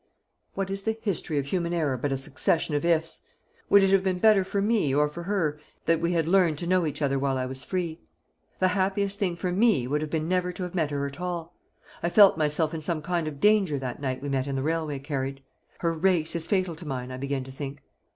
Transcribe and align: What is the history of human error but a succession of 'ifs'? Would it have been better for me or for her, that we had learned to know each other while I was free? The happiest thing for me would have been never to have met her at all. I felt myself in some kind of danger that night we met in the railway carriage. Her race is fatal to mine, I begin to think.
What 0.55 0.71
is 0.71 0.81
the 0.81 0.97
history 0.99 1.37
of 1.37 1.45
human 1.45 1.75
error 1.75 1.95
but 1.95 2.11
a 2.11 2.17
succession 2.17 2.73
of 2.73 2.83
'ifs'? 2.83 3.21
Would 3.69 3.83
it 3.83 3.91
have 3.91 4.03
been 4.03 4.17
better 4.17 4.43
for 4.43 4.59
me 4.59 4.95
or 4.95 5.07
for 5.07 5.21
her, 5.21 5.59
that 5.85 6.01
we 6.01 6.13
had 6.13 6.27
learned 6.27 6.57
to 6.57 6.65
know 6.65 6.87
each 6.87 7.03
other 7.03 7.19
while 7.19 7.37
I 7.37 7.45
was 7.45 7.63
free? 7.63 8.01
The 8.57 8.69
happiest 8.69 9.19
thing 9.19 9.35
for 9.35 9.51
me 9.51 9.85
would 9.85 10.01
have 10.01 10.09
been 10.09 10.27
never 10.27 10.51
to 10.53 10.63
have 10.63 10.73
met 10.73 10.89
her 10.89 11.05
at 11.05 11.21
all. 11.21 11.55
I 12.01 12.09
felt 12.09 12.35
myself 12.35 12.73
in 12.73 12.81
some 12.81 13.03
kind 13.03 13.27
of 13.27 13.39
danger 13.39 13.77
that 13.77 14.01
night 14.01 14.23
we 14.23 14.29
met 14.29 14.47
in 14.47 14.55
the 14.55 14.63
railway 14.63 14.97
carriage. 14.97 15.43
Her 15.81 15.93
race 15.93 16.35
is 16.35 16.47
fatal 16.47 16.73
to 16.77 16.87
mine, 16.87 17.11
I 17.11 17.17
begin 17.17 17.43
to 17.43 17.51
think. 17.51 17.83